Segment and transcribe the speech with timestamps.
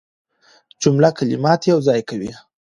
[0.81, 2.31] جمله کلمات یوځای کوي.